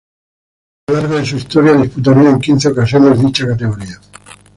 A 0.87 0.91
lo 0.93 0.97
largo 0.97 1.13
de 1.17 1.25
su 1.27 1.35
historia 1.35 1.73
disputaría 1.75 2.31
en 2.31 2.39
quince 2.39 2.69
ocasiones 2.69 3.19
dicha 3.21 3.45
categoría. 3.45 4.01